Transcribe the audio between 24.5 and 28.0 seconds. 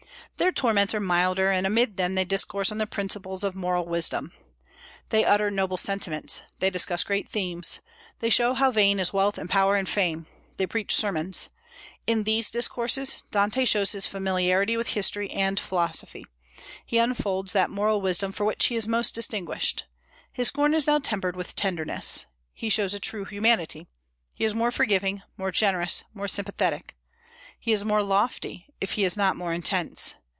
more forgiving, more generous, more sympathetic. He is